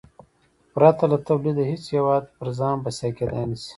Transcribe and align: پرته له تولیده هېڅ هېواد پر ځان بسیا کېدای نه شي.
پرته 0.73 1.03
له 1.11 1.17
تولیده 1.27 1.63
هېڅ 1.71 1.83
هېواد 1.95 2.23
پر 2.37 2.47
ځان 2.57 2.75
بسیا 2.83 3.09
کېدای 3.17 3.43
نه 3.51 3.57
شي. 3.63 3.69